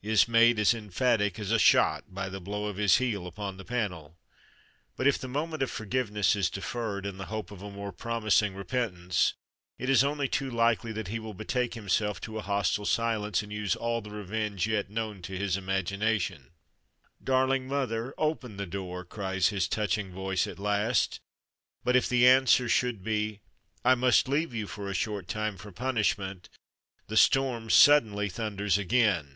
is 0.00 0.28
made 0.28 0.60
as 0.60 0.74
emphatic 0.74 1.40
as 1.40 1.50
a 1.50 1.58
shot 1.58 2.04
by 2.14 2.28
the 2.28 2.40
blow 2.40 2.66
of 2.66 2.76
his 2.76 2.98
heel 2.98 3.26
upon 3.26 3.56
the 3.56 3.64
panel. 3.64 4.16
But 4.94 5.08
if 5.08 5.18
the 5.18 5.26
moment 5.26 5.60
of 5.60 5.72
forgiveness 5.72 6.36
is 6.36 6.50
deferred, 6.50 7.04
in 7.04 7.18
the 7.18 7.26
hope 7.26 7.50
of 7.50 7.62
a 7.62 7.70
more 7.70 7.90
promising 7.90 8.54
repentance, 8.54 9.34
it 9.76 9.90
is 9.90 10.04
only 10.04 10.28
too 10.28 10.52
likely 10.52 10.92
that 10.92 11.08
he 11.08 11.18
will 11.18 11.34
betake 11.34 11.74
himself 11.74 12.20
to 12.22 12.38
a 12.38 12.42
hostile 12.42 12.84
silence 12.86 13.42
and 13.42 13.52
use 13.52 13.74
all 13.74 14.00
the 14.00 14.12
revenge 14.12 14.68
yet 14.68 14.88
known 14.88 15.20
to 15.22 15.36
his 15.36 15.56
imagination. 15.56 16.52
"Darling 17.22 17.66
mother, 17.66 18.14
open 18.16 18.56
the 18.56 18.66
door!" 18.66 19.04
cries 19.04 19.48
his 19.48 19.66
touching 19.66 20.12
voice 20.12 20.46
at 20.46 20.60
last; 20.60 21.18
but 21.82 21.96
if 21.96 22.08
the 22.08 22.24
answer 22.26 22.68
should 22.68 23.02
be 23.02 23.40
"I 23.84 23.96
must 23.96 24.28
leave 24.28 24.54
you 24.54 24.68
for 24.68 24.88
a 24.88 24.94
short 24.94 25.26
time, 25.26 25.56
for 25.56 25.72
punishment," 25.72 26.48
the 27.08 27.16
storm 27.16 27.68
suddenly 27.68 28.28
thunders 28.28 28.78
again. 28.78 29.34